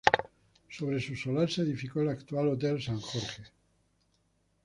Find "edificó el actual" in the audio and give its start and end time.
1.61-2.47